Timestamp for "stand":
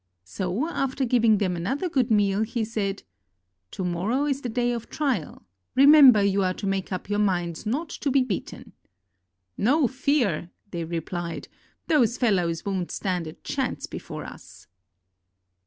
12.89-13.27